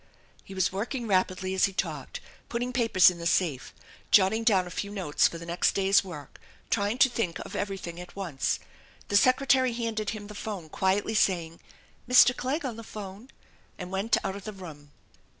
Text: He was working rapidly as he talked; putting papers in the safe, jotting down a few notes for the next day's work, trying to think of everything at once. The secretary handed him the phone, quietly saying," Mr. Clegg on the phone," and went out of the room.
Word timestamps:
He 0.43 0.55
was 0.55 0.71
working 0.71 1.05
rapidly 1.05 1.53
as 1.53 1.65
he 1.65 1.73
talked; 1.73 2.21
putting 2.49 2.73
papers 2.73 3.11
in 3.11 3.19
the 3.19 3.27
safe, 3.27 3.71
jotting 4.09 4.43
down 4.43 4.65
a 4.65 4.71
few 4.71 4.89
notes 4.89 5.27
for 5.27 5.37
the 5.37 5.45
next 5.45 5.73
day's 5.73 6.03
work, 6.03 6.41
trying 6.71 6.97
to 6.97 7.07
think 7.07 7.37
of 7.45 7.55
everything 7.55 7.99
at 7.99 8.15
once. 8.15 8.57
The 9.09 9.15
secretary 9.15 9.73
handed 9.73 10.09
him 10.09 10.25
the 10.25 10.33
phone, 10.33 10.69
quietly 10.69 11.13
saying," 11.13 11.59
Mr. 12.09 12.35
Clegg 12.35 12.65
on 12.65 12.77
the 12.77 12.83
phone," 12.83 13.29
and 13.77 13.91
went 13.91 14.17
out 14.25 14.35
of 14.35 14.43
the 14.43 14.53
room. 14.53 14.91